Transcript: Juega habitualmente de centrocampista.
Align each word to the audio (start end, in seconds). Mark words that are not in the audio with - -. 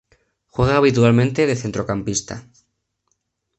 Juega 0.47 0.77
habitualmente 0.77 1.45
de 1.45 1.55
centrocampista. 1.55 2.47